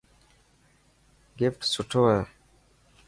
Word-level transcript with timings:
گفٽ 1.39 1.61
سٺو 1.73 2.01
هي. 2.11 2.21